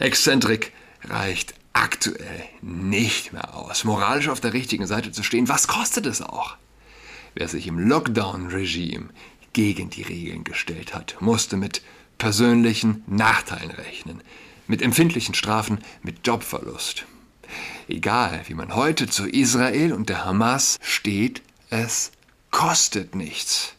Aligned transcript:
Exzentrik 0.00 0.72
reicht 1.04 1.54
aktuell 1.74 2.44
nicht 2.62 3.32
mehr 3.32 3.54
aus, 3.54 3.84
moralisch 3.84 4.28
auf 4.28 4.40
der 4.40 4.54
richtigen 4.54 4.86
Seite 4.86 5.12
zu 5.12 5.22
stehen. 5.22 5.48
Was 5.48 5.68
kostet 5.68 6.06
es 6.06 6.22
auch? 6.22 6.56
Wer 7.34 7.48
sich 7.48 7.66
im 7.66 7.78
Lockdown-Regime 7.78 9.10
gegen 9.52 9.90
die 9.90 10.02
Regeln 10.02 10.44
gestellt 10.44 10.94
hat, 10.94 11.16
musste 11.20 11.56
mit 11.56 11.82
persönlichen 12.16 13.04
Nachteilen 13.06 13.70
rechnen, 13.70 14.22
mit 14.66 14.80
empfindlichen 14.80 15.34
Strafen, 15.34 15.78
mit 16.02 16.26
Jobverlust. 16.26 17.04
Egal, 17.86 18.42
wie 18.46 18.54
man 18.54 18.74
heute 18.74 19.06
zu 19.06 19.28
Israel 19.28 19.92
und 19.92 20.08
der 20.08 20.24
Hamas 20.24 20.78
steht, 20.80 21.42
es 21.68 22.10
kostet 22.50 23.14
nichts. 23.14 23.74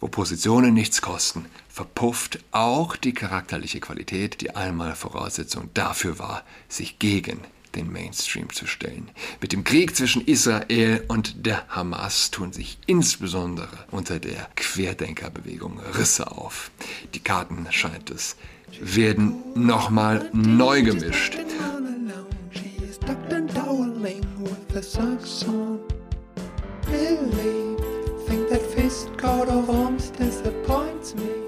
Wo 0.00 0.08
Positionen 0.08 0.74
nichts 0.74 1.00
kosten, 1.00 1.46
verpufft 1.74 2.38
auch 2.52 2.94
die 2.94 3.12
charakterliche 3.12 3.80
Qualität, 3.80 4.40
die 4.40 4.54
einmal 4.54 4.94
Voraussetzung 4.94 5.70
dafür 5.74 6.20
war, 6.20 6.44
sich 6.68 7.00
gegen 7.00 7.40
den 7.74 7.90
Mainstream 7.90 8.52
zu 8.52 8.68
stellen. 8.68 9.10
Mit 9.40 9.52
dem 9.52 9.64
Krieg 9.64 9.96
zwischen 9.96 10.24
Israel 10.24 11.04
und 11.08 11.46
der 11.46 11.66
Hamas 11.68 12.30
tun 12.30 12.52
sich 12.52 12.78
insbesondere 12.86 13.86
unter 13.90 14.20
der 14.20 14.48
Querdenkerbewegung 14.54 15.80
Risse 15.98 16.30
auf. 16.30 16.70
Die 17.12 17.18
Karten, 17.18 17.66
scheint 17.70 18.08
es, 18.08 18.36
werden 18.80 19.34
nochmal 19.56 20.30
neu 20.32 20.80
gemischt. 20.82 21.36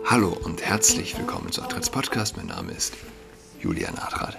Hallo 0.05 0.37
und 0.45 0.63
herzlich 0.63 1.17
willkommen 1.17 1.53
zu 1.53 1.63
Adrats 1.63 1.91
Podcast. 1.91 2.37
Mein 2.37 2.47
Name 2.47 2.73
ist 2.73 2.95
Julian 3.61 3.97
Adrat. 3.97 4.37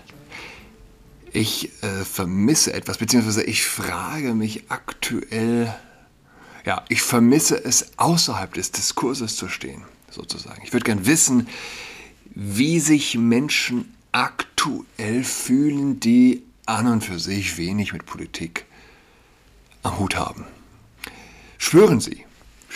Ich 1.32 1.72
äh, 1.84 2.04
vermisse 2.04 2.74
etwas, 2.74 2.98
beziehungsweise 2.98 3.44
ich 3.44 3.66
frage 3.66 4.34
mich 4.34 4.70
aktuell, 4.70 5.74
ja, 6.66 6.84
ich 6.90 7.02
vermisse 7.02 7.64
es, 7.64 7.98
außerhalb 7.98 8.54
des 8.54 8.72
Diskurses 8.72 9.38
zu 9.38 9.48
stehen, 9.48 9.84
sozusagen. 10.12 10.62
Ich 10.66 10.74
würde 10.74 10.84
gern 10.84 11.06
wissen, 11.06 11.48
wie 12.36 12.80
sich 12.80 13.18
Menschen 13.18 13.94
aktuell 14.12 15.24
fühlen, 15.24 16.00
die 16.00 16.44
an 16.66 16.88
und 16.88 17.06
für 17.06 17.20
sich 17.20 17.58
wenig 17.58 17.94
mit 17.94 18.06
Politik 18.06 18.66
am 19.84 19.98
Hut 19.98 20.18
haben. 20.18 20.44
Spüren 21.58 22.02
Sie, 22.02 22.27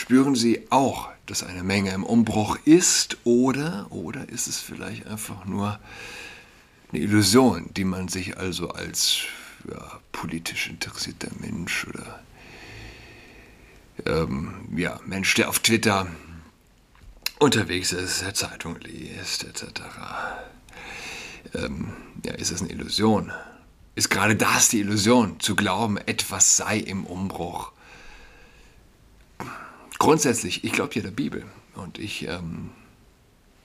spüren 0.01 0.33
Sie 0.33 0.65
auch, 0.71 1.09
dass 1.27 1.43
eine 1.43 1.63
Menge 1.63 1.91
im 1.91 2.03
Umbruch 2.03 2.57
ist 2.65 3.17
oder, 3.23 3.85
oder 3.91 4.27
ist 4.29 4.47
es 4.47 4.59
vielleicht 4.59 5.05
einfach 5.05 5.45
nur 5.45 5.79
eine 6.91 7.01
Illusion, 7.01 7.69
die 7.75 7.83
man 7.83 8.07
sich 8.07 8.35
also 8.35 8.69
als 8.69 9.19
ja, 9.69 9.99
politisch 10.11 10.69
interessierter 10.69 11.29
Mensch 11.39 11.85
oder 11.85 12.19
ähm, 14.07 14.67
ja, 14.75 14.99
Mensch, 15.05 15.35
der 15.35 15.49
auf 15.49 15.59
Twitter 15.59 16.07
unterwegs 17.37 17.91
ist, 17.91 18.23
der 18.23 18.33
Zeitung 18.33 18.79
liest, 18.79 19.43
etc. 19.43 19.81
Ähm, 21.53 21.93
ja, 22.25 22.33
ist 22.33 22.51
das 22.51 22.61
eine 22.61 22.71
Illusion? 22.71 23.31
Ist 23.93 24.09
gerade 24.09 24.35
das 24.35 24.69
die 24.69 24.79
Illusion, 24.79 25.39
zu 25.39 25.55
glauben, 25.55 25.97
etwas 25.97 26.57
sei 26.57 26.79
im 26.79 27.05
Umbruch? 27.05 27.71
Grundsätzlich, 30.01 30.63
ich 30.63 30.71
glaube 30.71 30.95
ja 30.95 31.03
der 31.03 31.11
Bibel 31.11 31.45
und 31.75 31.99
ich 31.99 32.27
ähm, 32.27 32.71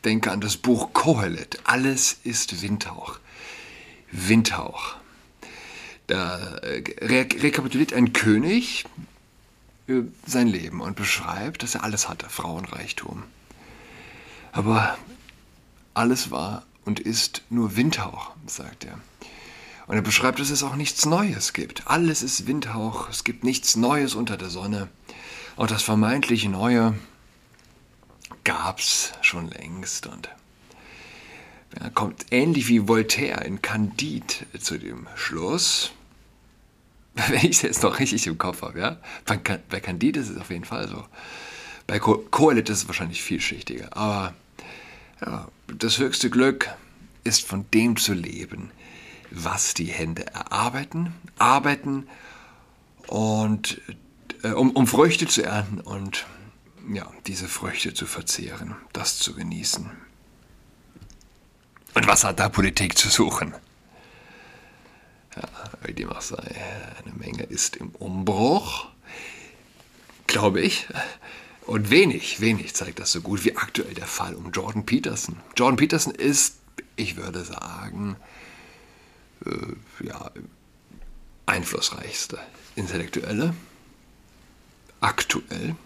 denke 0.04 0.30
an 0.30 0.42
das 0.42 0.58
Buch 0.58 0.92
Kohelet. 0.92 1.60
Alles 1.64 2.18
ist 2.24 2.60
Windhauch. 2.60 3.20
Windhauch. 4.12 4.96
Da 6.08 6.58
äh, 6.58 6.84
re 7.00 7.26
rekapituliert 7.40 7.94
ein 7.94 8.12
König 8.12 8.84
äh, 9.88 10.02
sein 10.26 10.46
Leben 10.46 10.82
und 10.82 10.94
beschreibt, 10.94 11.62
dass 11.62 11.74
er 11.74 11.84
alles 11.84 12.06
hatte, 12.06 12.28
Frauenreichtum. 12.28 13.22
Aber 14.52 14.98
alles 15.94 16.30
war 16.30 16.66
und 16.84 17.00
ist 17.00 17.44
nur 17.48 17.76
Windhauch, 17.76 18.32
sagt 18.46 18.84
er. 18.84 19.00
Und 19.86 19.96
er 19.96 20.02
beschreibt, 20.02 20.38
dass 20.38 20.50
es 20.50 20.62
auch 20.62 20.76
nichts 20.76 21.06
Neues 21.06 21.54
gibt. 21.54 21.86
Alles 21.86 22.22
ist 22.22 22.46
Windhauch, 22.46 23.08
es 23.08 23.24
gibt 23.24 23.42
nichts 23.42 23.74
Neues 23.74 24.14
unter 24.14 24.36
der 24.36 24.50
Sonne. 24.50 24.90
Und 25.56 25.70
das 25.70 25.82
vermeintlich 25.82 26.46
Neue 26.46 26.94
gab 28.44 28.78
es 28.78 29.12
schon 29.22 29.48
längst. 29.48 30.06
Und 30.06 30.28
er 31.74 31.90
kommt 31.90 32.26
ähnlich 32.30 32.68
wie 32.68 32.86
Voltaire 32.86 33.44
in 33.44 33.62
Candide 33.62 34.34
zu 34.60 34.78
dem 34.78 35.08
Schluss, 35.16 35.92
wenn 37.14 37.38
ich 37.38 37.56
es 37.56 37.62
jetzt 37.62 37.82
noch 37.82 37.98
richtig 37.98 38.26
im 38.26 38.36
Kopf 38.36 38.62
habe, 38.62 38.78
ja. 38.78 38.98
Bei, 39.24 39.36
bei 39.36 39.80
Candide 39.80 40.20
ist 40.20 40.28
es 40.28 40.38
auf 40.38 40.50
jeden 40.50 40.64
Fall 40.64 40.88
so. 40.88 41.04
Bei 41.86 41.98
Kohelet 41.98 42.68
ist 42.68 42.82
es 42.82 42.88
wahrscheinlich 42.88 43.22
vielschichtiger. 43.22 43.96
Aber 43.96 44.34
ja, 45.24 45.48
das 45.78 45.98
höchste 45.98 46.28
Glück 46.28 46.68
ist 47.24 47.46
von 47.46 47.64
dem 47.72 47.96
zu 47.96 48.12
leben, 48.12 48.70
was 49.30 49.72
die 49.72 49.86
Hände 49.86 50.26
erarbeiten, 50.26 51.14
arbeiten 51.38 52.06
und 53.06 53.80
äh, 54.42 54.50
um, 54.50 54.70
um 54.70 54.86
Früchte 54.86 55.26
zu 55.26 55.42
ernten 55.42 55.80
und 55.80 56.26
ja, 56.92 57.10
diese 57.26 57.48
Früchte 57.48 57.94
zu 57.94 58.06
verzehren, 58.06 58.76
das 58.92 59.18
zu 59.18 59.34
genießen. 59.34 59.90
Und 61.94 62.06
was 62.06 62.24
hat 62.24 62.38
da 62.38 62.48
Politik 62.48 62.96
zu 62.96 63.08
suchen? 63.08 63.54
Ja, 65.34 65.48
wie 65.82 65.92
dem 65.92 66.10
auch 66.10 66.20
sei, 66.20 66.54
eine 67.04 67.14
Menge 67.14 67.42
ist 67.44 67.76
im 67.76 67.90
Umbruch, 67.90 68.86
glaube 70.26 70.60
ich. 70.60 70.86
Und 71.66 71.90
wenig, 71.90 72.40
wenig 72.40 72.74
zeigt 72.74 73.00
das 73.00 73.12
so 73.12 73.20
gut 73.20 73.44
wie 73.44 73.56
aktuell 73.56 73.94
der 73.94 74.06
Fall 74.06 74.34
um 74.34 74.50
Jordan 74.52 74.86
Peterson. 74.86 75.36
Jordan 75.56 75.76
Peterson 75.76 76.14
ist, 76.14 76.56
ich 76.94 77.16
würde 77.16 77.44
sagen, 77.44 78.16
äh, 79.44 80.04
ja, 80.06 80.30
einflussreichste 81.46 82.38
Intellektuelle 82.76 83.54
aktuell 85.00 85.76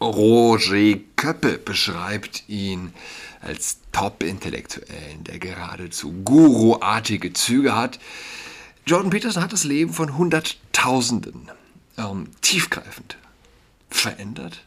Roger 0.00 0.98
Köppe 1.16 1.58
beschreibt 1.58 2.48
ihn 2.48 2.94
als 3.42 3.78
Top-Intellektuellen, 3.92 5.24
der 5.24 5.38
geradezu 5.38 6.12
Guru-artige 6.24 7.32
Züge 7.34 7.76
hat. 7.76 7.98
Jordan 8.86 9.10
Peterson 9.10 9.42
hat 9.42 9.52
das 9.52 9.64
Leben 9.64 9.92
von 9.92 10.16
Hunderttausenden 10.16 11.50
ähm, 11.98 12.28
tiefgreifend 12.40 13.18
verändert. 13.90 14.64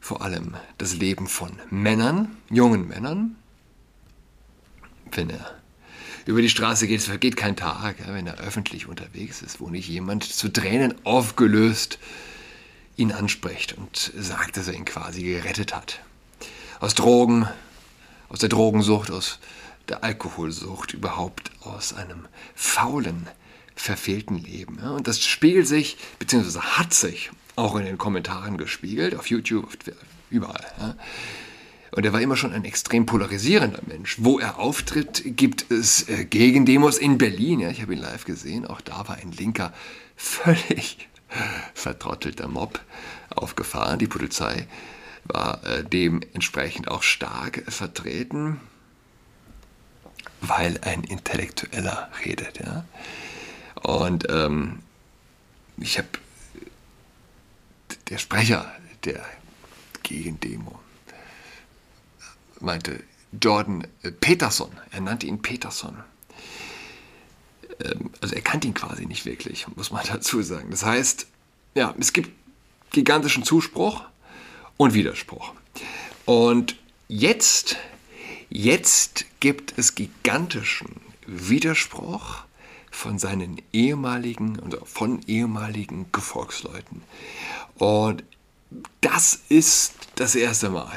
Vor 0.00 0.20
allem 0.20 0.54
das 0.76 0.94
Leben 0.94 1.26
von 1.26 1.52
Männern, 1.70 2.36
jungen 2.50 2.86
Männern. 2.86 3.36
Wenn 5.12 5.30
er 5.30 5.54
über 6.26 6.42
die 6.42 6.50
Straße 6.50 6.86
geht, 6.86 7.00
es 7.00 7.06
vergeht 7.06 7.36
kein 7.36 7.56
Tag, 7.56 7.96
wenn 8.06 8.26
er 8.26 8.38
öffentlich 8.38 8.86
unterwegs 8.86 9.40
ist, 9.40 9.60
wo 9.60 9.70
nicht 9.70 9.88
jemand 9.88 10.24
zu 10.24 10.52
Tränen 10.52 10.94
aufgelöst 11.04 11.98
ihn 12.96 13.12
anspricht 13.12 13.76
und 13.76 14.12
sagt, 14.16 14.56
dass 14.56 14.68
er 14.68 14.74
ihn 14.74 14.84
quasi 14.84 15.22
gerettet 15.22 15.74
hat. 15.74 16.00
Aus 16.80 16.94
Drogen, 16.94 17.48
aus 18.28 18.40
der 18.40 18.48
Drogensucht, 18.48 19.10
aus 19.10 19.38
der 19.88 20.02
Alkoholsucht, 20.02 20.94
überhaupt 20.94 21.50
aus 21.60 21.92
einem 21.92 22.26
faulen, 22.54 23.28
verfehlten 23.74 24.38
Leben. 24.38 24.78
Und 24.78 25.06
das 25.06 25.24
spiegelt 25.24 25.68
sich, 25.68 25.96
beziehungsweise 26.18 26.62
hat 26.78 26.94
sich 26.94 27.30
auch 27.54 27.76
in 27.76 27.84
den 27.84 27.98
Kommentaren 27.98 28.58
gespiegelt, 28.58 29.14
auf 29.14 29.28
YouTube, 29.28 29.68
überall. 30.30 30.96
Und 31.92 32.04
er 32.04 32.12
war 32.12 32.20
immer 32.20 32.36
schon 32.36 32.52
ein 32.52 32.64
extrem 32.64 33.06
polarisierender 33.06 33.80
Mensch. 33.86 34.16
Wo 34.18 34.38
er 34.38 34.58
auftritt, 34.58 35.22
gibt 35.24 35.70
es 35.70 36.08
äh, 36.08 36.26
Gegendemos 36.26 36.98
in 36.98 37.16
Berlin. 37.16 37.60
Ich 37.60 37.80
habe 37.80 37.94
ihn 37.94 38.00
live 38.00 38.24
gesehen. 38.26 38.66
Auch 38.66 38.82
da 38.82 39.08
war 39.08 39.16
ein 39.16 39.32
Linker 39.32 39.72
völlig 40.14 41.08
vertrottelter 41.74 42.48
Mob 42.48 42.80
aufgefahren. 43.30 43.98
Die 43.98 44.06
Polizei 44.06 44.66
war 45.24 45.64
äh, 45.64 45.84
dementsprechend 45.84 46.88
auch 46.88 47.02
stark 47.02 47.64
vertreten, 47.68 48.60
weil 50.40 50.78
ein 50.82 51.04
Intellektueller 51.04 52.10
redet. 52.24 52.60
Ja? 52.60 52.84
Und 53.82 54.26
ähm, 54.30 54.80
ich 55.78 55.98
habe 55.98 56.08
der 58.08 58.18
Sprecher 58.18 58.70
der 59.04 59.24
Gegendemo 60.02 60.80
meinte 62.60 63.02
Jordan 63.40 63.86
äh, 64.02 64.10
Peterson, 64.10 64.70
er 64.90 65.00
nannte 65.00 65.26
ihn 65.26 65.42
Peterson. 65.42 65.96
Ähm, 67.82 68.10
also 68.20 68.34
er 68.34 68.42
kannte 68.42 68.68
ihn 68.68 68.74
quasi 68.74 69.06
nicht 69.06 69.24
wirklich, 69.24 69.66
muss 69.76 69.90
man 69.90 70.04
dazu 70.08 70.42
sagen. 70.42 70.70
Das 70.70 70.84
heißt, 70.84 71.26
ja, 71.74 71.94
es 71.98 72.12
gibt 72.12 72.30
gigantischen 72.92 73.44
Zuspruch 73.44 74.02
und 74.76 74.94
Widerspruch. 74.94 75.52
Und 76.24 76.76
jetzt 77.08 77.76
Jetzt 78.48 79.26
gibt 79.40 79.76
es 79.76 79.94
gigantischen 79.94 81.00
Widerspruch 81.26 82.44
von 82.90 83.18
seinen 83.18 83.60
ehemaligen 83.72 84.58
und 84.58 84.76
von 84.84 85.20
ehemaligen 85.26 86.06
Gefolgsleuten. 86.12 87.02
Und 87.74 88.22
das 89.00 89.40
ist 89.48 89.94
das 90.14 90.34
erste 90.34 90.70
Mal 90.70 90.92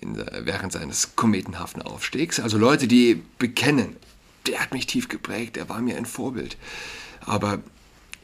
in, 0.00 0.16
während 0.16 0.72
seines 0.72 1.16
kometenhaften 1.16 1.82
Aufstiegs. 1.82 2.38
Also 2.38 2.58
Leute, 2.58 2.86
die 2.86 3.22
bekennen, 3.38 3.96
der 4.46 4.60
hat 4.60 4.72
mich 4.72 4.86
tief 4.86 5.08
geprägt, 5.08 5.56
er 5.56 5.68
war 5.68 5.80
mir 5.80 5.96
ein 5.96 6.06
Vorbild. 6.06 6.56
Aber 7.20 7.60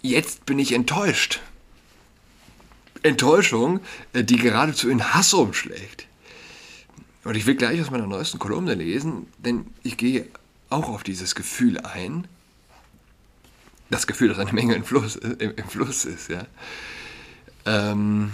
jetzt 0.02 0.46
bin 0.46 0.58
ich 0.58 0.72
enttäuscht. 0.72 1.40
Enttäuschung, 3.02 3.80
äh, 4.12 4.24
die 4.24 4.36
geradezu 4.36 4.88
in 4.88 5.14
Hass 5.14 5.32
umschlägt. 5.32 6.06
Und 7.24 7.36
ich 7.36 7.46
will 7.46 7.56
gleich 7.56 7.80
aus 7.80 7.90
meiner 7.90 8.06
neuesten 8.06 8.38
Kolumne 8.38 8.74
lesen, 8.74 9.26
denn 9.38 9.66
ich 9.82 9.96
gehe 9.96 10.28
auch 10.70 10.88
auf 10.88 11.02
dieses 11.02 11.34
Gefühl 11.34 11.78
ein. 11.78 12.26
Das 13.90 14.06
Gefühl, 14.06 14.28
dass 14.28 14.38
eine 14.38 14.52
Menge 14.52 14.74
im 14.74 14.84
Fluss, 14.84 15.16
äh, 15.16 15.36
im, 15.38 15.54
im 15.54 15.68
Fluss 15.68 16.04
ist, 16.04 16.28
ja. 16.28 16.46
Ähm, 17.64 18.30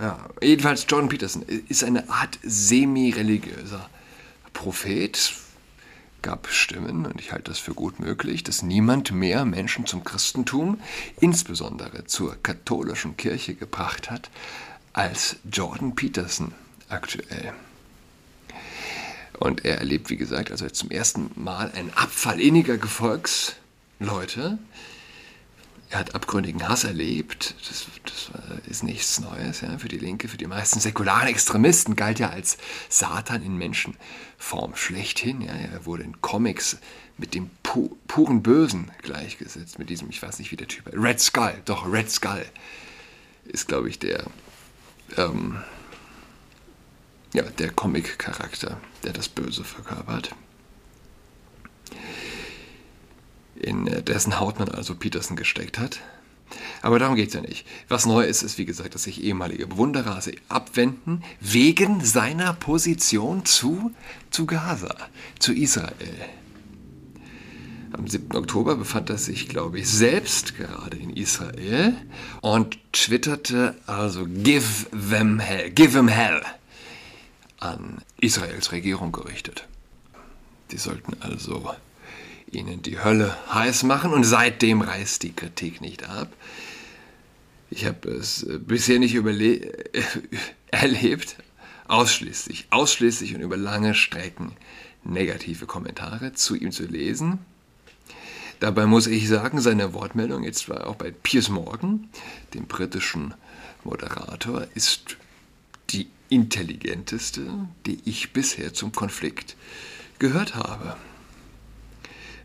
ja. 0.00 0.28
Jedenfalls, 0.42 0.86
Jordan 0.88 1.08
Peterson 1.08 1.42
ist 1.42 1.84
eine 1.84 2.08
Art 2.08 2.38
semi-religiöser 2.42 3.88
Prophet, 4.52 5.34
gab 6.24 6.48
Stimmen, 6.48 7.04
und 7.04 7.20
ich 7.20 7.32
halte 7.32 7.50
das 7.50 7.58
für 7.58 7.74
gut 7.74 8.00
möglich, 8.00 8.42
dass 8.42 8.62
niemand 8.62 9.12
mehr 9.12 9.44
Menschen 9.44 9.84
zum 9.84 10.04
Christentum, 10.04 10.80
insbesondere 11.20 12.06
zur 12.06 12.42
katholischen 12.42 13.18
Kirche 13.18 13.54
gebracht 13.54 14.10
hat, 14.10 14.30
als 14.94 15.36
Jordan 15.52 15.94
Peterson 15.94 16.54
aktuell. 16.88 17.52
Und 19.38 19.66
er 19.66 19.76
erlebt, 19.78 20.08
wie 20.08 20.16
gesagt, 20.16 20.50
also 20.50 20.66
zum 20.70 20.90
ersten 20.90 21.30
Mal 21.34 21.70
einen 21.72 21.92
Abfall 21.94 22.40
inniger 22.40 22.78
Gefolgsleute. 22.78 24.58
Er 25.94 26.00
hat 26.00 26.16
abgründigen 26.16 26.68
Hass 26.68 26.82
erlebt. 26.82 27.54
Das, 27.68 27.86
das 28.02 28.66
ist 28.66 28.82
nichts 28.82 29.20
Neues 29.20 29.60
ja, 29.60 29.78
für 29.78 29.86
die 29.86 29.98
Linke. 29.98 30.26
Für 30.26 30.36
die 30.36 30.48
meisten 30.48 30.80
säkularen 30.80 31.28
Extremisten 31.28 31.94
galt 31.94 32.18
er 32.18 32.32
als 32.32 32.58
Satan 32.88 33.44
in 33.44 33.56
Menschenform 33.56 34.74
schlechthin. 34.74 35.40
Ja. 35.40 35.52
Er 35.52 35.86
wurde 35.86 36.02
in 36.02 36.20
Comics 36.20 36.78
mit 37.16 37.32
dem 37.32 37.48
pu 37.62 37.96
puren 38.08 38.42
Bösen 38.42 38.90
gleichgesetzt. 39.02 39.78
Mit 39.78 39.88
diesem, 39.88 40.10
ich 40.10 40.20
weiß 40.20 40.40
nicht, 40.40 40.50
wie 40.50 40.56
der 40.56 40.66
Typ. 40.66 40.90
Red 40.92 41.20
Skull, 41.20 41.62
doch, 41.64 41.86
Red 41.86 42.10
Skull 42.10 42.44
ist, 43.44 43.68
glaube 43.68 43.88
ich, 43.88 44.00
der. 44.00 44.26
Ähm, 45.16 45.62
ja, 47.34 47.44
der 47.44 47.70
Comic-Charakter, 47.70 48.80
der 49.04 49.12
das 49.12 49.28
Böse 49.28 49.62
verkörpert. 49.62 50.34
In 53.56 53.86
äh, 53.86 54.02
dessen 54.02 54.40
Haut 54.40 54.58
man 54.58 54.68
also 54.68 54.94
Peterson 54.94 55.36
gesteckt 55.36 55.78
hat. 55.78 56.00
Aber 56.82 56.98
darum 56.98 57.16
geht 57.16 57.28
es 57.28 57.34
ja 57.34 57.40
nicht. 57.40 57.66
Was 57.88 58.06
neu 58.06 58.24
ist, 58.24 58.42
ist 58.42 58.58
wie 58.58 58.64
gesagt, 58.64 58.94
dass 58.94 59.04
sich 59.04 59.22
ehemalige 59.22 59.66
Bewunderer 59.66 60.20
abwenden 60.48 61.22
wegen 61.40 62.04
seiner 62.04 62.52
Position 62.52 63.44
zu, 63.44 63.92
zu 64.30 64.46
Gaza, 64.46 64.94
zu 65.38 65.52
Israel. 65.52 65.94
Am 67.92 68.08
7. 68.08 68.36
Oktober 68.36 68.76
befand 68.76 69.08
er 69.08 69.18
sich, 69.18 69.48
glaube 69.48 69.78
ich, 69.78 69.88
selbst 69.88 70.56
gerade 70.56 70.96
in 70.96 71.10
Israel 71.10 71.94
und 72.40 72.76
twitterte 72.92 73.76
also 73.86 74.26
Give 74.26 74.86
them 74.90 75.38
hell, 75.38 75.70
give 75.70 75.92
them 75.92 76.08
hell 76.08 76.42
an 77.60 77.98
Israels 78.20 78.72
Regierung 78.72 79.12
gerichtet. 79.12 79.68
Die 80.72 80.76
sollten 80.76 81.16
also 81.20 81.72
ihnen 82.54 82.82
die 82.82 83.02
Hölle 83.02 83.36
heiß 83.52 83.82
machen 83.84 84.12
und 84.12 84.24
seitdem 84.24 84.80
reißt 84.80 85.22
die 85.22 85.32
Kritik 85.32 85.80
nicht 85.80 86.08
ab. 86.08 86.32
Ich 87.70 87.86
habe 87.86 88.08
es 88.10 88.46
bisher 88.60 88.98
nicht 88.98 89.14
erlebt, 90.70 91.36
ausschließlich, 91.88 92.66
ausschließlich 92.70 93.34
und 93.34 93.40
über 93.40 93.56
lange 93.56 93.94
Strecken 93.94 94.52
negative 95.04 95.66
Kommentare 95.66 96.32
zu 96.32 96.54
ihm 96.54 96.72
zu 96.72 96.86
lesen. 96.86 97.40
Dabei 98.60 98.86
muss 98.86 99.06
ich 99.06 99.28
sagen, 99.28 99.60
seine 99.60 99.92
Wortmeldung 99.92 100.44
jetzt 100.44 100.68
war 100.68 100.86
auch 100.86 100.96
bei 100.96 101.10
Piers 101.10 101.48
Morgan, 101.48 102.08
dem 102.54 102.66
britischen 102.66 103.34
Moderator, 103.82 104.66
ist 104.74 105.16
die 105.90 106.08
intelligenteste, 106.30 107.68
die 107.86 107.98
ich 108.04 108.32
bisher 108.32 108.72
zum 108.72 108.92
Konflikt 108.92 109.56
gehört 110.18 110.54
habe. 110.54 110.96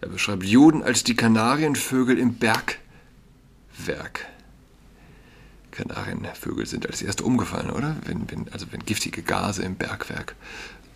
Er 0.02 0.10
beschreibt 0.10 0.44
Juden 0.44 0.82
als 0.82 1.04
die 1.04 1.16
Kanarienvögel 1.16 2.18
im 2.18 2.36
Bergwerk. 2.36 4.28
Kanarienvögel 5.72 6.66
sind 6.66 6.88
als 6.88 7.02
erste 7.02 7.24
umgefallen, 7.24 7.70
oder? 7.70 7.96
Wenn, 8.06 8.30
wenn, 8.32 8.52
also 8.52 8.66
wenn 8.72 8.86
giftige 8.86 9.22
Gase 9.24 9.64
im 9.64 9.76
Bergwerk 9.76 10.36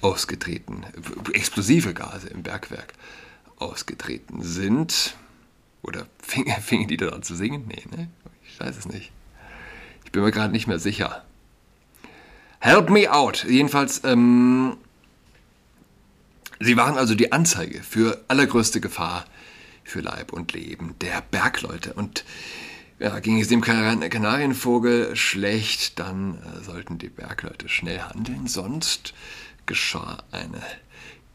ausgetreten, 0.02 0.86
explosive 1.34 1.94
Gase 1.94 2.28
im 2.28 2.44
Bergwerk 2.44 2.94
ausgetreten 3.58 4.42
sind. 4.42 5.16
Oder 5.82 6.08
fingen, 6.20 6.62
fingen 6.62 6.88
die 6.88 6.98
dann 6.98 7.10
an 7.10 7.24
zu 7.24 7.36
singen? 7.36 7.66
Nee, 7.68 7.84
ne? 7.96 8.10
Ich 8.46 8.60
weiß 8.60 8.78
es 8.78 8.88
nicht. 8.88 9.12
Ich 10.06 10.12
bin 10.12 10.24
mir 10.24 10.32
gerade 10.32 10.52
nicht 10.52 10.68
mehr 10.68 10.80
sicher. 10.80 11.24
Help 12.60 12.90
me 12.90 13.12
out. 13.12 13.46
Jedenfalls, 13.48 14.02
ähm, 14.04 14.78
sie 16.64 16.78
waren 16.78 16.98
also 16.98 17.16
die 17.16 17.32
Anzeige 17.32 17.82
für 17.84 18.24
allergrößte 18.28 18.82
Gefahr 18.82 19.26
für 19.84 20.02
Leib 20.02 20.34
und 20.34 20.54
Leben 20.54 20.96
der 21.02 21.22
Bergleute. 21.22 21.94
Und 21.94 22.24
ja, 23.00 23.20
ging 23.20 23.40
es 23.42 23.50
dem 23.50 23.62
Kanarienvogel 23.62 25.16
schlecht, 25.16 26.00
dann 26.00 26.38
äh, 26.38 26.64
sollten 26.64 26.98
die 26.98 27.10
Bergleute 27.10 27.68
schnell 27.68 28.00
handeln, 28.00 28.48
sonst 28.48 29.14
geschah 29.66 30.24
eine 30.32 30.62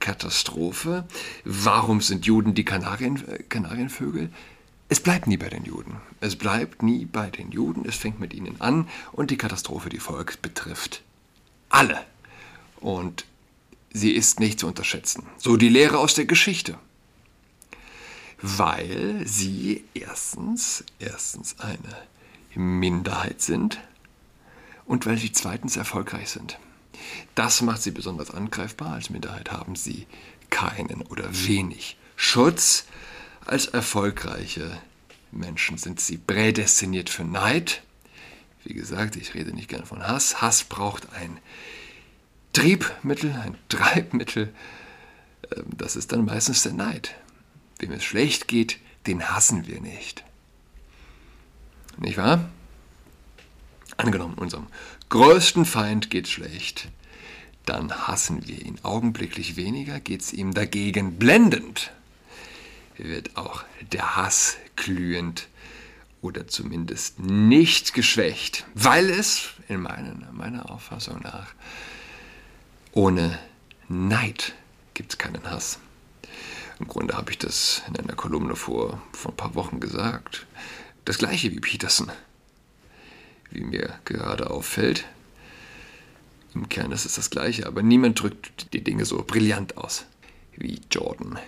Katastrophe. 0.00 1.06
Warum 1.44 2.00
sind 2.00 2.26
Juden 2.26 2.54
die 2.54 2.64
Kanarien, 2.64 3.22
Kanarienvögel? 3.48 4.30
Es 4.88 5.00
bleibt 5.00 5.26
nie 5.26 5.36
bei 5.36 5.50
den 5.50 5.64
Juden. 5.64 5.96
Es 6.20 6.36
bleibt 6.36 6.82
nie 6.82 7.04
bei 7.04 7.28
den 7.28 7.50
Juden. 7.50 7.84
Es 7.86 7.96
fängt 7.96 8.20
mit 8.20 8.32
ihnen 8.32 8.60
an 8.60 8.88
und 9.12 9.30
die 9.30 9.36
Katastrophe, 9.36 9.90
die 9.90 9.98
folgt, 9.98 10.40
betrifft 10.40 11.02
alle. 11.68 12.00
Und 12.80 13.26
sie 13.92 14.12
ist 14.12 14.40
nicht 14.40 14.60
zu 14.60 14.66
unterschätzen. 14.66 15.26
So 15.38 15.56
die 15.56 15.68
Lehre 15.68 15.98
aus 15.98 16.14
der 16.14 16.26
Geschichte. 16.26 16.78
Weil 18.40 19.22
sie 19.26 19.84
erstens, 19.94 20.84
erstens 20.98 21.56
eine 21.58 21.96
Minderheit 22.54 23.40
sind 23.40 23.80
und 24.84 25.06
weil 25.06 25.18
sie 25.18 25.32
zweitens 25.32 25.76
erfolgreich 25.76 26.30
sind. 26.30 26.58
Das 27.34 27.62
macht 27.62 27.82
sie 27.82 27.90
besonders 27.90 28.30
angreifbar. 28.30 28.94
Als 28.94 29.10
Minderheit 29.10 29.50
haben 29.50 29.76
sie 29.76 30.06
keinen 30.50 31.02
oder 31.02 31.28
wenig 31.30 31.96
Schutz. 32.16 32.84
Als 33.44 33.66
erfolgreiche 33.66 34.80
Menschen 35.30 35.78
sind 35.78 36.00
sie 36.00 36.18
prädestiniert 36.18 37.10
für 37.10 37.24
Neid 37.24 37.82
wie 38.68 38.74
gesagt, 38.74 39.16
ich 39.16 39.34
rede 39.34 39.52
nicht 39.52 39.68
gerne 39.68 39.86
von 39.86 40.06
Hass. 40.06 40.42
Hass 40.42 40.64
braucht 40.64 41.12
ein 41.14 41.38
Triebmittel, 42.58 43.32
ein 43.32 43.56
Treibmittel. 43.68 44.52
Ähm, 45.54 45.64
das 45.76 45.94
ist 45.94 46.10
dann 46.10 46.24
meistens 46.24 46.64
der 46.64 46.72
Neid. 46.72 47.14
Wem 47.78 47.92
es 47.92 48.02
schlecht 48.02 48.48
geht, 48.48 48.78
den 49.06 49.30
hassen 49.30 49.68
wir 49.68 49.80
nicht. 49.80 50.24
Nicht 51.98 52.18
wahr? 52.18 52.50
Angenommen, 53.96 54.34
unserem 54.34 54.66
größten 55.08 55.66
Feind 55.66 56.10
geht 56.10 56.26
schlecht, 56.26 56.88
dann 57.64 57.92
hassen 57.92 58.46
wir 58.48 58.60
ihn 58.60 58.78
augenblicklich 58.82 59.54
weniger, 59.54 60.00
geht 60.00 60.22
es 60.22 60.32
ihm 60.32 60.52
dagegen 60.52 61.16
blendend, 61.18 61.92
wird 62.96 63.36
auch 63.36 63.64
der 63.92 64.16
Hass 64.16 64.56
glühend 64.74 65.48
oder 66.22 66.48
zumindest 66.48 67.20
nicht 67.20 67.94
geschwächt, 67.94 68.66
weil 68.74 69.10
es 69.10 69.50
in 69.68 69.80
meinen, 69.80 70.26
meiner 70.32 70.70
Auffassung 70.70 71.20
nach 71.22 71.54
ohne 72.98 73.38
Neid 73.86 74.54
gibt 74.92 75.12
es 75.12 75.18
keinen 75.18 75.48
Hass. 75.48 75.78
Im 76.80 76.88
Grunde 76.88 77.16
habe 77.16 77.30
ich 77.30 77.38
das 77.38 77.82
in 77.86 77.96
einer 77.96 78.16
Kolumne 78.16 78.56
vor, 78.56 79.00
vor 79.12 79.30
ein 79.30 79.36
paar 79.36 79.54
Wochen 79.54 79.78
gesagt. 79.78 80.48
Das 81.04 81.18
gleiche 81.18 81.52
wie 81.52 81.60
Peterson, 81.60 82.10
wie 83.52 83.62
mir 83.62 84.00
gerade 84.04 84.50
auffällt. 84.50 85.04
Im 86.56 86.68
Kern 86.68 86.90
ist 86.90 87.04
es 87.04 87.14
das 87.14 87.30
gleiche, 87.30 87.68
aber 87.68 87.84
niemand 87.84 88.20
drückt 88.20 88.72
die 88.72 88.82
Dinge 88.82 89.04
so 89.04 89.22
brillant 89.22 89.76
aus 89.76 90.04
wie 90.56 90.80
Jordan 90.90 91.38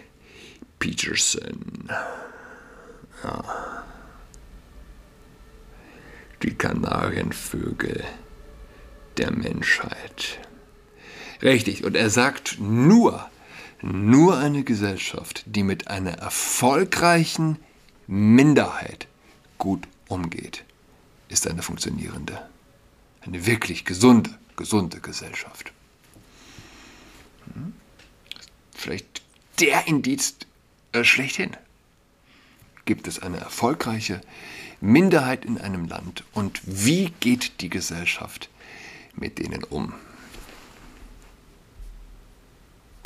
Peterson. 0.79 1.91
Ja 3.25 3.85
die 6.43 6.55
Kanarienvögel 6.55 8.05
der 9.19 9.31
Menschheit. 9.31 10.39
Richtig, 11.43 11.85
und 11.85 11.97
er 11.97 12.11
sagt 12.11 12.59
nur, 12.61 13.29
nur 13.83 14.39
eine 14.39 14.63
Gesellschaft, 14.63 15.43
die 15.47 15.63
mit 15.63 15.89
einer 15.89 16.19
erfolgreichen 16.19 17.57
Minderheit 18.07 19.07
gut 19.59 19.87
umgeht, 20.09 20.65
ist 21.29 21.47
eine 21.47 21.63
funktionierende, 21.63 22.47
eine 23.23 23.47
wirklich 23.47 23.85
gesunde, 23.85 24.31
gesunde 24.57 25.01
Gesellschaft. 25.01 25.73
Hm? 27.55 27.73
Vielleicht 28.75 29.23
der 29.61 29.87
Indiz 29.87 30.37
äh, 30.93 31.05
schlechthin. 31.05 31.57
Gibt 32.85 33.07
es 33.07 33.21
eine 33.21 33.39
erfolgreiche 33.39 34.21
Minderheit 34.81 35.45
in 35.45 35.59
einem 35.59 35.87
Land 35.87 36.25
und 36.33 36.61
wie 36.65 37.13
geht 37.21 37.61
die 37.61 37.69
Gesellschaft 37.69 38.49
mit 39.15 39.39
denen 39.39 39.65
um? 39.65 39.95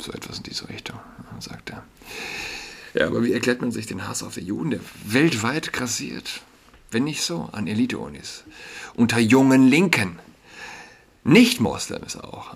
So 0.05 0.11
etwas 0.11 0.37
in 0.37 0.43
diese 0.43 0.69
Richtung, 0.69 0.99
sagt 1.39 1.71
er. 1.71 1.83
Ja, 2.93 3.07
aber 3.07 3.23
wie 3.23 3.33
erklärt 3.33 3.61
man 3.61 3.71
sich 3.71 3.87
den 3.87 4.07
Hass 4.07 4.21
auf 4.21 4.35
die 4.35 4.41
Juden, 4.41 4.69
der 4.69 4.79
weltweit 5.03 5.73
grassiert? 5.73 6.41
Wenn 6.91 7.05
nicht 7.05 7.23
so, 7.23 7.49
an 7.51 7.65
Elite-Unis. 7.65 8.43
Unter 8.93 9.17
jungen 9.17 9.67
Linken. 9.67 10.19
Nicht-Moslems 11.23 12.17
auch. 12.17 12.55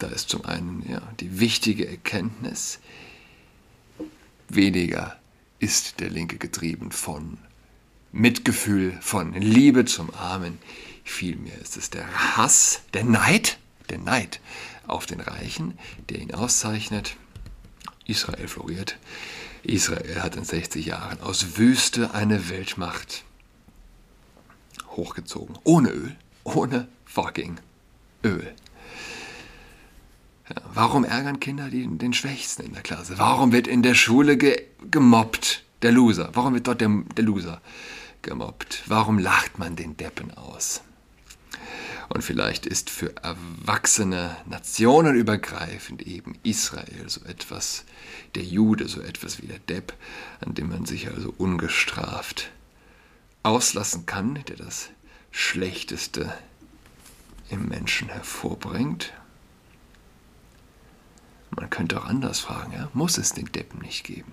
Da 0.00 0.08
ist 0.08 0.30
zum 0.30 0.44
einen 0.44 0.84
ja, 0.88 1.00
die 1.20 1.38
wichtige 1.38 1.86
Erkenntnis, 1.86 2.80
weniger 4.48 5.16
ist 5.60 6.00
der 6.00 6.10
Linke 6.10 6.38
getrieben 6.38 6.90
von 6.90 7.38
Mitgefühl, 8.10 8.98
von 9.00 9.32
Liebe 9.32 9.84
zum 9.84 10.12
Armen. 10.12 10.58
Vielmehr 11.04 11.56
ist 11.60 11.76
es 11.76 11.90
der 11.90 12.36
Hass, 12.36 12.80
der 12.94 13.04
Neid, 13.04 13.58
der 13.90 13.98
Neid 13.98 14.40
auf 14.86 15.06
den 15.06 15.20
Reichen, 15.20 15.78
der 16.08 16.18
ihn 16.18 16.34
auszeichnet. 16.34 17.16
Israel 18.06 18.48
floriert. 18.48 18.98
Israel 19.62 20.22
hat 20.22 20.36
in 20.36 20.44
60 20.44 20.86
Jahren 20.86 21.20
aus 21.20 21.58
Wüste 21.58 22.14
eine 22.14 22.48
Weltmacht 22.48 23.24
hochgezogen. 24.90 25.58
Ohne 25.64 25.90
Öl. 25.90 26.16
Ohne 26.44 26.88
fucking 27.04 27.58
Öl. 28.24 28.54
Ja, 30.48 30.56
warum 30.72 31.04
ärgern 31.04 31.40
Kinder 31.40 31.68
die, 31.68 31.86
den 31.86 32.12
Schwächsten 32.12 32.64
in 32.64 32.72
der 32.72 32.82
Klasse? 32.82 33.18
Warum 33.18 33.52
wird 33.52 33.66
in 33.66 33.82
der 33.82 33.94
Schule 33.94 34.36
ge 34.36 34.64
gemobbt? 34.90 35.64
Der 35.82 35.92
Loser. 35.92 36.30
Warum 36.32 36.54
wird 36.54 36.66
dort 36.66 36.80
der, 36.80 36.88
der 37.16 37.24
Loser 37.24 37.60
gemobbt? 38.22 38.82
Warum 38.86 39.18
lacht 39.18 39.58
man 39.58 39.76
den 39.76 39.96
Deppen 39.96 40.32
aus? 40.34 40.82
Und 42.08 42.22
vielleicht 42.22 42.64
ist 42.64 42.88
für 42.88 43.14
Erwachsene 43.22 44.36
nationenübergreifend 44.46 46.02
eben 46.02 46.38
Israel 46.42 47.08
so 47.08 47.22
etwas, 47.24 47.84
der 48.34 48.44
Jude 48.44 48.88
so 48.88 49.00
etwas 49.00 49.42
wie 49.42 49.46
der 49.46 49.58
Depp, 49.58 49.92
an 50.40 50.54
dem 50.54 50.70
man 50.70 50.86
sich 50.86 51.08
also 51.08 51.34
ungestraft 51.36 52.50
auslassen 53.42 54.06
kann, 54.06 54.42
der 54.48 54.56
das 54.56 54.88
Schlechteste 55.30 56.32
im 57.50 57.68
Menschen 57.68 58.08
hervorbringt. 58.08 59.12
Man 61.50 61.70
könnte 61.70 62.00
auch 62.00 62.06
anders 62.06 62.40
fragen, 62.40 62.72
ja? 62.72 62.90
muss 62.94 63.18
es 63.18 63.32
den 63.32 63.46
Deppen 63.52 63.80
nicht 63.80 64.04
geben? 64.04 64.32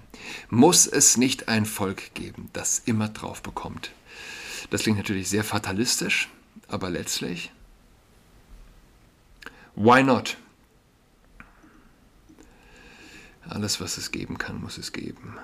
Muss 0.50 0.88
es 0.88 1.18
nicht 1.18 1.50
ein 1.50 1.66
Volk 1.66 2.14
geben, 2.14 2.50
das 2.54 2.80
immer 2.86 3.10
drauf 3.10 3.42
bekommt? 3.42 3.92
Das 4.70 4.84
klingt 4.84 4.98
natürlich 4.98 5.30
sehr 5.30 5.44
fatalistisch, 5.44 6.30
aber 6.68 6.90
letztlich 6.90 7.52
Why 9.76 10.04
not? 10.04 10.38
Alles, 13.48 13.80
was 13.80 13.98
es 13.98 14.12
geben 14.12 14.38
kann, 14.38 14.62
muss 14.62 14.78
es 14.78 14.92
geben. 14.92 15.38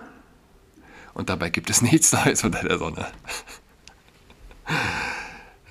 Und 1.14 1.30
dabei 1.30 1.50
gibt 1.50 1.70
es 1.70 1.82
nichts 1.82 2.12
Neues 2.12 2.44
unter 2.44 2.64
der 2.64 2.78
Sonne. 2.78 3.08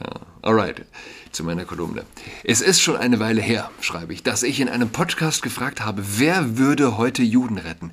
ja, 0.00 0.20
alright, 0.42 0.84
zu 1.32 1.42
meiner 1.42 1.64
Kolumne. 1.64 2.04
Es 2.44 2.60
ist 2.60 2.80
schon 2.80 2.96
eine 2.96 3.18
Weile 3.18 3.40
her, 3.40 3.70
schreibe 3.80 4.12
ich, 4.12 4.22
dass 4.22 4.42
ich 4.42 4.60
in 4.60 4.68
einem 4.68 4.90
Podcast 4.90 5.42
gefragt 5.42 5.80
habe, 5.80 6.02
wer 6.18 6.58
würde 6.58 6.98
heute 6.98 7.22
Juden 7.22 7.58
retten? 7.58 7.92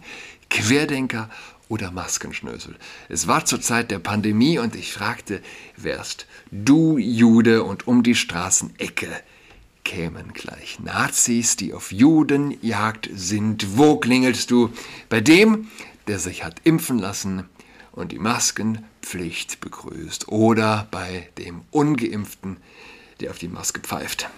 Querdenker 0.49 1.29
oder 1.69 1.91
Maskenschnösel. 1.91 2.75
Es 3.09 3.27
war 3.27 3.45
zur 3.45 3.61
Zeit 3.61 3.91
der 3.91 3.99
Pandemie 3.99 4.59
und 4.59 4.75
ich 4.75 4.93
fragte, 4.93 5.41
wärst 5.75 6.27
du 6.51 6.97
Jude 6.97 7.63
und 7.63 7.87
um 7.87 8.03
die 8.03 8.15
Straßenecke 8.15 9.09
kämen 9.87 10.33
gleich 10.33 10.79
Nazis, 10.81 11.55
die 11.55 11.73
auf 11.73 11.93
Judenjagd 11.93 13.09
sind. 13.13 13.77
Wo 13.77 13.95
klingelst 13.95 14.51
du? 14.51 14.69
Bei 15.07 15.21
dem, 15.21 15.69
der 16.07 16.19
sich 16.19 16.43
hat 16.43 16.59
impfen 16.65 16.99
lassen 16.99 17.45
und 17.93 18.11
die 18.11 18.19
Maskenpflicht 18.19 19.61
begrüßt. 19.61 20.27
Oder 20.27 20.89
bei 20.91 21.29
dem 21.37 21.61
ungeimpften, 21.71 22.57
der 23.21 23.31
auf 23.31 23.39
die 23.39 23.47
Maske 23.47 23.79
pfeift. 23.79 24.29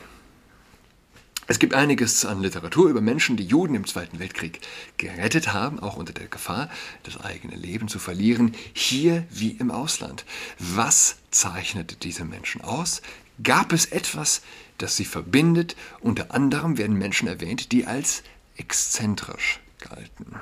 Es 1.47 1.57
gibt 1.57 1.73
einiges 1.73 2.25
an 2.25 2.43
Literatur 2.43 2.87
über 2.87 3.01
Menschen, 3.01 3.35
die 3.35 3.43
Juden 3.43 3.73
im 3.73 3.87
Zweiten 3.87 4.19
Weltkrieg 4.19 4.59
gerettet 4.97 5.51
haben, 5.51 5.79
auch 5.79 5.97
unter 5.97 6.13
der 6.13 6.27
Gefahr, 6.27 6.69
das 7.01 7.19
eigene 7.19 7.55
Leben 7.55 7.87
zu 7.87 7.97
verlieren, 7.97 8.53
hier 8.73 9.25
wie 9.31 9.53
im 9.53 9.71
Ausland. 9.71 10.25
Was 10.59 11.17
zeichnete 11.31 11.95
diese 11.95 12.23
Menschen 12.23 12.61
aus? 12.61 13.01
Gab 13.43 13.73
es 13.73 13.85
etwas, 13.85 14.41
das 14.77 14.97
sie 14.97 15.05
verbindet. 15.05 15.75
Unter 15.99 16.33
anderem 16.33 16.77
werden 16.77 16.97
Menschen 16.97 17.27
erwähnt, 17.27 17.71
die 17.71 17.85
als 17.85 18.23
exzentrisch 18.57 19.59
galten. 19.79 20.35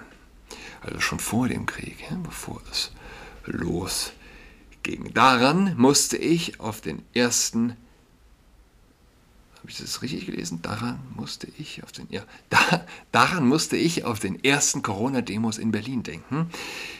Also 0.81 0.99
schon 0.99 1.19
vor 1.19 1.47
dem 1.47 1.65
Krieg, 1.65 2.05
bevor 2.23 2.61
es 2.71 2.91
losging. 3.45 5.13
Daran 5.13 5.75
musste 5.77 6.17
ich 6.17 6.59
auf 6.59 6.81
den 6.81 7.03
ersten 7.13 7.75
habe 9.67 9.73
ich 9.73 9.79
das 9.79 10.01
richtig 10.01 10.25
gelesen? 10.25 10.61
Daran 10.61 10.97
musste 11.17 11.49
ich 11.57 11.83
auf 11.83 11.91
den, 11.91 12.07
ja, 12.09 12.21
da, 12.49 12.85
daran 13.11 13.45
musste 13.45 13.75
ich 13.75 14.05
auf 14.05 14.17
den 14.17 14.41
ersten 14.41 14.81
Corona-Demos 14.81 15.57
in 15.57 15.71
Berlin 15.71 16.03
denken. 16.03 16.49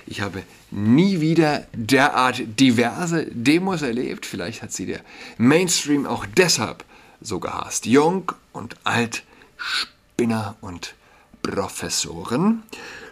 Ich 0.06 0.20
habe 0.20 0.44
nie 0.70 1.22
wieder 1.22 1.66
derart 1.72 2.42
diverse 2.60 3.26
Demos 3.28 3.84
erlebt. 3.84 4.26
Vielleicht 4.26 4.64
hat 4.64 4.74
sie 4.74 4.86
der 4.86 5.00
Mainstream 5.38 6.06
auch 6.06 6.26
deshalb 6.26 6.84
so 7.22 7.40
gehasst. 7.40 7.86
Jung 7.86 8.34
und 8.52 8.76
alt, 8.84 9.24
Spinner 9.56 10.58
und 10.60 10.94
Professoren. 11.42 12.64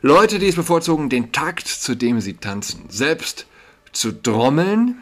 Leute, 0.01 0.37
die 0.37 0.47
es 0.47 0.55
bevorzugen, 0.55 1.09
den 1.09 1.31
Takt, 1.31 1.69
zu 1.69 1.95
dem 1.95 2.19
sie 2.19 2.33
tanzen, 2.33 2.89
selbst 2.89 3.45
zu 3.93 4.11
trommeln, 4.11 5.01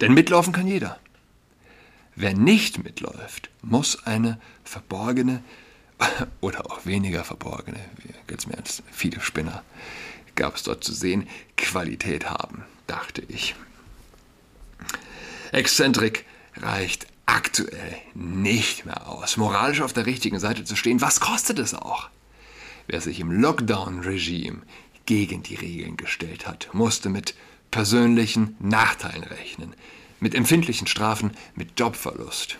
denn 0.00 0.14
mitlaufen 0.14 0.52
kann 0.52 0.66
jeder. 0.66 0.98
Wer 2.20 2.34
nicht 2.34 2.82
mitläuft, 2.82 3.48
muss 3.62 4.04
eine 4.04 4.40
verborgene 4.64 5.40
oder 6.40 6.66
auch 6.66 6.84
weniger 6.84 7.22
verborgene, 7.22 7.78
jetzt 8.28 8.48
mehr 8.48 8.58
als 8.58 8.82
viele 8.90 9.20
Spinner 9.20 9.62
gab 10.34 10.56
es 10.56 10.64
dort 10.64 10.82
zu 10.82 10.92
sehen, 10.92 11.28
Qualität 11.56 12.28
haben, 12.28 12.64
dachte 12.88 13.22
ich. 13.28 13.54
Exzentrik 15.52 16.24
reicht 16.56 17.06
aktuell 17.26 17.96
nicht 18.14 18.84
mehr 18.84 19.08
aus, 19.08 19.36
moralisch 19.36 19.80
auf 19.80 19.92
der 19.92 20.06
richtigen 20.06 20.40
Seite 20.40 20.64
zu 20.64 20.74
stehen. 20.74 21.00
Was 21.00 21.20
kostet 21.20 21.60
es 21.60 21.72
auch? 21.74 22.08
Wer 22.88 23.00
sich 23.00 23.20
im 23.20 23.30
Lockdown-Regime 23.30 24.62
gegen 25.06 25.44
die 25.44 25.54
Regeln 25.54 25.96
gestellt 25.96 26.48
hat, 26.48 26.68
musste 26.72 27.10
mit 27.10 27.36
persönlichen 27.70 28.56
Nachteilen 28.58 29.22
rechnen, 29.22 29.74
mit 30.20 30.34
empfindlichen 30.34 30.86
Strafen, 30.86 31.32
mit 31.54 31.78
Jobverlust. 31.78 32.58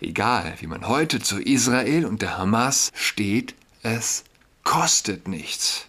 Egal, 0.00 0.54
wie 0.60 0.66
man 0.66 0.86
heute 0.86 1.20
zu 1.20 1.40
Israel 1.40 2.04
und 2.06 2.22
der 2.22 2.38
Hamas 2.38 2.92
steht, 2.94 3.54
es 3.82 4.24
kostet 4.64 5.28
nichts. 5.28 5.86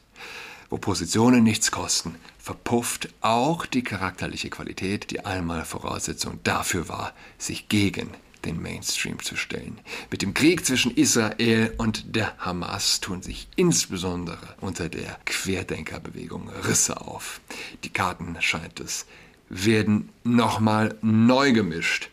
Wo 0.69 0.77
Positionen 0.77 1.43
nichts 1.43 1.71
kosten, 1.71 2.15
verpufft 2.37 3.09
auch 3.21 3.65
die 3.65 3.83
charakterliche 3.83 4.49
Qualität, 4.49 5.11
die 5.11 5.25
einmal 5.25 5.65
Voraussetzung 5.65 6.39
dafür 6.43 6.87
war, 6.89 7.13
sich 7.37 7.69
gegen 7.69 8.09
den 8.45 8.61
Mainstream 8.61 9.19
zu 9.21 9.35
stellen. 9.35 9.79
Mit 10.09 10.21
dem 10.21 10.33
Krieg 10.33 10.65
zwischen 10.65 10.95
Israel 10.95 11.73
und 11.77 12.15
der 12.15 12.37
Hamas 12.37 13.01
tun 13.01 13.21
sich 13.21 13.47
insbesondere 13.55 14.55
unter 14.61 14.89
der 14.89 15.19
Querdenkerbewegung 15.25 16.49
Risse 16.49 17.01
auf. 17.01 17.41
Die 17.83 17.89
Karten, 17.89 18.37
scheint 18.39 18.79
es, 18.79 19.05
werden 19.49 20.09
nochmal 20.23 20.95
neu 21.01 21.51
gemischt. 21.51 22.09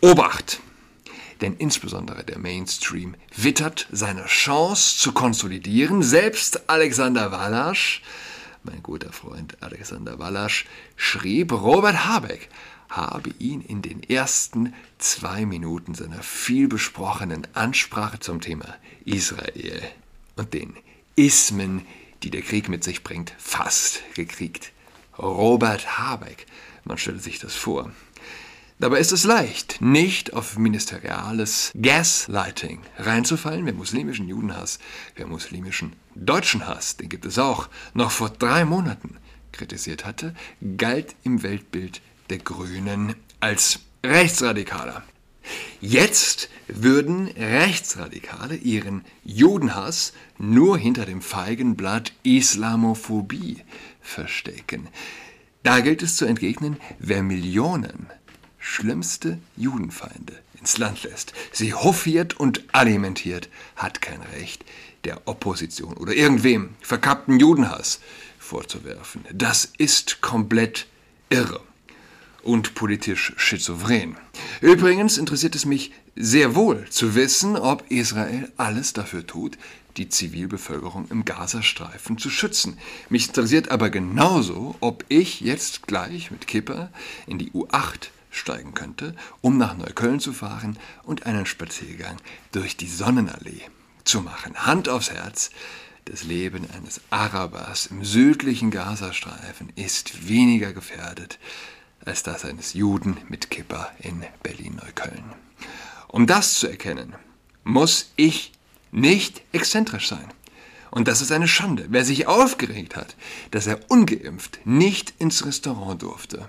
Obacht! 0.00 0.60
Denn 1.40 1.54
insbesondere 1.56 2.24
der 2.24 2.38
Mainstream 2.38 3.14
wittert 3.36 3.88
seine 3.90 4.24
Chance 4.24 4.98
zu 4.98 5.12
konsolidieren. 5.12 6.02
Selbst 6.02 6.70
Alexander 6.70 7.30
Walasch 7.30 8.02
mein 8.66 8.82
guter 8.82 9.12
Freund 9.12 9.56
Alexander 9.62 10.18
Wallasch 10.18 10.66
schrieb, 10.96 11.52
Robert 11.52 12.06
Habeck 12.06 12.48
habe 12.88 13.30
ihn 13.38 13.60
in 13.62 13.82
den 13.82 14.02
ersten 14.02 14.72
zwei 14.98 15.46
Minuten 15.46 15.94
seiner 15.94 16.22
vielbesprochenen 16.22 17.46
Ansprache 17.54 18.20
zum 18.20 18.40
Thema 18.40 18.76
Israel 19.04 19.82
und 20.36 20.52
den 20.54 20.76
Ismen, 21.16 21.86
die 22.22 22.30
der 22.30 22.42
Krieg 22.42 22.68
mit 22.68 22.84
sich 22.84 23.02
bringt, 23.02 23.34
fast 23.38 24.02
gekriegt. 24.14 24.72
Robert 25.18 25.98
Habeck, 25.98 26.46
man 26.84 26.98
stelle 26.98 27.18
sich 27.18 27.38
das 27.38 27.54
vor. 27.54 27.90
Dabei 28.78 28.98
ist 28.98 29.12
es 29.12 29.24
leicht, 29.24 29.80
nicht 29.80 30.34
auf 30.34 30.58
ministeriales 30.58 31.72
Gaslighting 31.80 32.82
reinzufallen. 32.98 33.64
Wer 33.64 33.72
muslimischen 33.72 34.28
Judenhass, 34.28 34.78
wer 35.14 35.26
muslimischen 35.26 35.94
Deutschenhass, 36.14 36.98
den 36.98 37.08
gibt 37.08 37.24
es 37.24 37.38
auch, 37.38 37.70
noch 37.94 38.10
vor 38.10 38.28
drei 38.28 38.66
Monaten 38.66 39.16
kritisiert 39.52 40.04
hatte, 40.04 40.34
galt 40.76 41.16
im 41.22 41.42
Weltbild 41.42 42.02
der 42.28 42.38
Grünen 42.38 43.16
als 43.40 43.80
Rechtsradikaler. 44.04 45.02
Jetzt 45.80 46.48
würden 46.68 47.28
Rechtsradikale 47.28 48.56
ihren 48.56 49.04
Judenhass 49.24 50.12
nur 50.38 50.78
hinter 50.78 51.06
dem 51.06 51.22
Feigenblatt 51.22 52.12
Islamophobie 52.22 53.62
verstecken. 54.00 54.88
Da 55.62 55.80
gilt 55.80 56.02
es 56.02 56.16
zu 56.16 56.26
entgegnen, 56.26 56.76
wer 56.98 57.22
Millionen 57.22 58.06
schlimmste 58.58 59.38
Judenfeinde 59.56 60.34
ins 60.58 60.78
Land 60.78 61.04
lässt, 61.04 61.32
sie 61.52 61.72
hofiert 61.72 62.34
und 62.34 62.64
alimentiert, 62.72 63.48
hat 63.76 64.02
kein 64.02 64.20
Recht, 64.22 64.64
der 65.04 65.28
Opposition 65.28 65.96
oder 65.96 66.14
irgendwem 66.14 66.74
verkappten 66.80 67.38
Judenhass 67.38 68.00
vorzuwerfen. 68.38 69.24
Das 69.32 69.72
ist 69.78 70.20
komplett 70.20 70.86
irre 71.30 71.60
und 72.46 72.74
politisch 72.74 73.32
schizophren. 73.36 74.16
Übrigens 74.60 75.18
interessiert 75.18 75.54
es 75.54 75.66
mich 75.66 75.92
sehr 76.14 76.54
wohl 76.54 76.88
zu 76.88 77.14
wissen, 77.14 77.56
ob 77.56 77.90
Israel 77.90 78.50
alles 78.56 78.92
dafür 78.92 79.26
tut, 79.26 79.58
die 79.96 80.08
Zivilbevölkerung 80.08 81.08
im 81.10 81.24
Gazastreifen 81.24 82.18
zu 82.18 82.30
schützen. 82.30 82.78
Mich 83.08 83.28
interessiert 83.28 83.70
aber 83.70 83.90
genauso, 83.90 84.76
ob 84.80 85.04
ich 85.08 85.40
jetzt 85.40 85.86
gleich 85.86 86.30
mit 86.30 86.46
Kipper 86.46 86.90
in 87.26 87.38
die 87.38 87.50
U8 87.50 88.08
steigen 88.30 88.74
könnte, 88.74 89.14
um 89.40 89.58
nach 89.58 89.76
Neukölln 89.76 90.20
zu 90.20 90.32
fahren 90.32 90.78
und 91.02 91.26
einen 91.26 91.46
Spaziergang 91.46 92.16
durch 92.52 92.76
die 92.76 92.88
Sonnenallee 92.88 93.62
zu 94.04 94.20
machen. 94.20 94.54
Hand 94.54 94.88
aufs 94.88 95.10
Herz, 95.10 95.50
das 96.04 96.22
Leben 96.22 96.70
eines 96.76 97.00
Arabers 97.10 97.86
im 97.86 98.04
südlichen 98.04 98.70
Gazastreifen 98.70 99.72
ist 99.74 100.28
weniger 100.28 100.72
gefährdet 100.72 101.38
als 102.04 102.22
das 102.22 102.44
eines 102.44 102.74
Juden 102.74 103.16
mit 103.28 103.50
Kipper 103.50 103.90
in 103.98 104.24
Berlin-Neukölln. 104.42 105.24
Um 106.08 106.26
das 106.26 106.54
zu 106.54 106.68
erkennen, 106.68 107.14
muss 107.64 108.12
ich 108.16 108.52
nicht 108.92 109.42
exzentrisch 109.52 110.08
sein. 110.08 110.32
Und 110.90 111.08
das 111.08 111.20
ist 111.20 111.32
eine 111.32 111.48
Schande. 111.48 111.86
Wer 111.90 112.04
sich 112.04 112.26
aufgeregt 112.26 112.96
hat, 112.96 113.16
dass 113.50 113.66
er 113.66 113.80
ungeimpft 113.90 114.60
nicht 114.64 115.14
ins 115.18 115.44
Restaurant 115.44 116.00
durfte, 116.02 116.48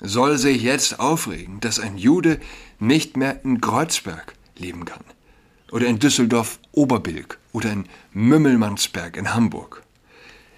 soll 0.00 0.38
sich 0.38 0.62
jetzt 0.62 0.98
aufregen, 0.98 1.60
dass 1.60 1.78
ein 1.78 1.98
Jude 1.98 2.40
nicht 2.78 3.16
mehr 3.16 3.44
in 3.44 3.60
Kreuzberg 3.60 4.34
leben 4.56 4.84
kann. 4.84 5.04
Oder 5.70 5.86
in 5.86 5.98
Düsseldorf-Oberbilk 5.98 7.38
oder 7.52 7.72
in 7.72 7.86
Mümmelmannsberg 8.12 9.16
in 9.16 9.34
Hamburg. 9.34 9.82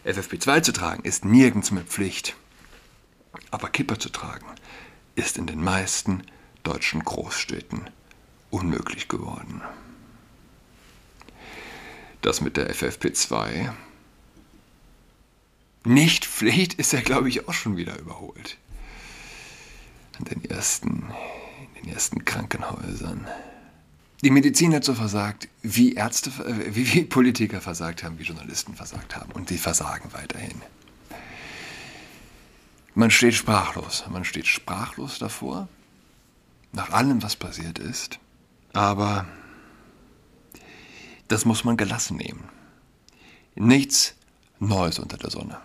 FFP2 0.05 0.63
zu 0.63 0.73
tragen 0.73 1.05
ist 1.05 1.25
nirgends 1.25 1.71
mehr 1.71 1.85
Pflicht. 1.85 2.37
Aber 3.55 3.69
Kipper 3.69 4.01
zu 4.01 4.09
tragen 4.09 4.47
ist 5.15 5.39
in 5.39 5.47
den 5.47 5.63
meisten 5.63 6.25
deutschen 6.65 7.05
Großstädten 7.05 7.89
unmöglich 8.51 9.07
geworden. 9.07 9.63
Das 12.21 12.41
mit 12.41 12.57
der 12.57 12.75
FFP2 12.75 13.71
nicht 15.85 16.27
Pflicht 16.27 16.75
ist 16.75 16.93
ja, 16.93 17.01
glaube 17.01 17.29
ich, 17.29 17.47
auch 17.47 17.53
schon 17.53 17.77
wieder 17.77 17.97
überholt. 17.97 18.59
In 20.19 20.25
den 20.25 20.45
ersten, 20.51 21.05
in 21.77 21.83
den 21.85 21.95
ersten 21.95 22.25
Krankenhäusern. 22.25 23.25
Die 24.25 24.31
Medizin 24.31 24.75
hat 24.75 24.83
so 24.83 24.95
versagt, 24.95 25.47
wie 25.63 25.95
Ärzte, 25.95 26.31
äh, 26.45 26.75
wie, 26.75 26.93
wie 26.93 27.05
Politiker 27.05 27.61
versagt 27.61 28.03
haben, 28.03 28.19
wie 28.19 28.25
Journalisten 28.25 28.75
versagt 28.75 29.15
haben. 29.15 29.31
Und 29.31 29.49
sie 29.49 29.59
versagen 29.59 30.13
weiterhin. 30.13 30.61
Man 32.95 33.11
steht 33.11 33.35
sprachlos. 33.35 34.05
Man 34.09 34.25
steht 34.25 34.47
sprachlos 34.47 35.19
davor, 35.19 35.69
nach 36.73 36.91
allem, 36.91 37.23
was 37.23 37.35
passiert 37.35 37.79
ist. 37.79 38.21
Aber 38.73 39.27
das 41.29 41.45
muss 41.45 41.65
man 41.65 41.77
gelassen 41.77 42.17
nehmen. 42.17 42.49
Nichts 43.57 44.15
Neues 44.61 44.99
unter 44.99 45.17
der 45.17 45.31
Sonne. 45.31 45.59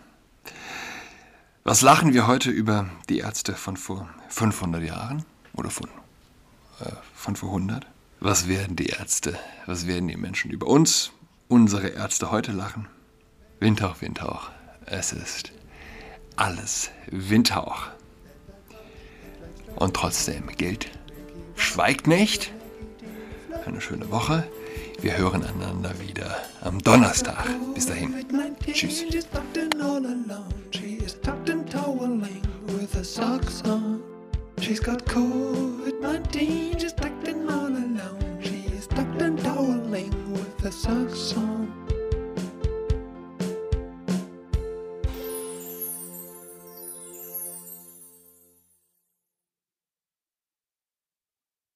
Was 1.63 1.81
lachen 1.81 2.13
wir 2.13 2.25
heute 2.25 2.49
über 2.49 2.89
die 3.09 3.19
Ärzte 3.19 3.53
von 3.53 3.77
vor 3.77 4.09
500 4.29 4.83
Jahren 4.83 5.25
oder 5.53 5.69
von, 5.69 5.87
äh, 6.79 6.91
von 7.13 7.35
vor 7.35 7.49
100? 7.49 7.85
Was 8.19 8.47
werden 8.47 8.75
die 8.75 8.87
Ärzte, 8.87 9.37
was 9.67 9.85
werden 9.85 10.07
die 10.07 10.17
Menschen 10.17 10.49
über 10.49 10.65
uns, 10.67 11.11
unsere 11.47 11.89
Ärzte 11.89 12.31
heute 12.31 12.51
lachen? 12.51 12.87
Windhauch, 13.59 14.01
Windhauch, 14.01 14.49
es 14.85 15.13
ist 15.13 15.51
alles 16.39 16.89
Windhauch. 17.11 17.87
Und 19.75 19.95
trotzdem 19.95 20.47
gilt, 20.57 20.87
schweigt 21.55 22.07
nicht. 22.07 22.51
Eine 23.65 23.81
schöne 23.81 24.09
Woche. 24.09 24.47
Wir 25.01 25.17
hören 25.17 25.43
einander 25.45 25.93
wieder 25.99 26.35
am 26.61 26.79
Donnerstag. 26.79 27.45
Bis 27.73 27.85
dahin. 27.85 28.25
Tschüss. 28.71 29.05
She's 34.61 34.81
got 34.81 35.05
COVID-19, 35.05 36.79
she's 36.81 36.93
tucked 36.93 37.29
in 37.29 37.49
all 37.49 37.67
alone. 37.67 38.39
She 38.41 38.65
is 38.77 38.87
tucked 38.87 39.21
and 39.21 39.39
toweling 39.39 40.11
with 40.33 40.59
her 40.59 40.71
socks 40.71 41.33
on. 41.37 41.88